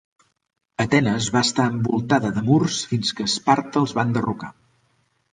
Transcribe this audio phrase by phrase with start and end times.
[0.83, 4.51] Atenes va estar envoltada de murs fins que Esparta els va enderrocar.